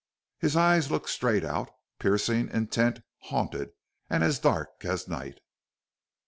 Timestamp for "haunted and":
3.25-4.23